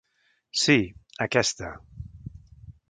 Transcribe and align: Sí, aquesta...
Sí, 0.61 0.77
aquesta... 1.27 1.71